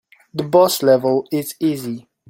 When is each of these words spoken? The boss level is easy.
The 0.33 0.41
boss 0.43 0.81
level 0.81 1.27
is 1.31 1.53
easy. 1.59 2.07